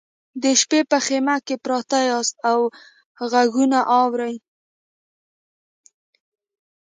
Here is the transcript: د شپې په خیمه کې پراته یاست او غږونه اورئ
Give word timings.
د 0.43 0.45
شپې 0.61 0.79
په 0.91 0.97
خیمه 1.05 1.35
کې 1.45 1.55
پراته 1.63 1.99
یاست 2.09 2.35
او 2.51 2.59
غږونه 3.31 3.79
اورئ 3.97 4.35